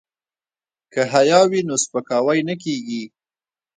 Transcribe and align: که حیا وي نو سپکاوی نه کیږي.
که 0.93 1.01
حیا 1.13 1.39
وي 1.49 1.61
نو 1.67 1.75
سپکاوی 1.83 2.39
نه 2.47 2.55
کیږي. 2.63 3.03